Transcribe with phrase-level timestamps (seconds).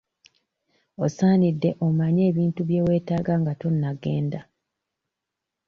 [1.05, 4.39] Osaanidde omanye ebintu bye weetaaga nga tonnagenda.